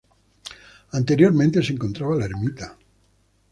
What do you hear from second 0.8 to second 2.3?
Anteriormente se encontraba la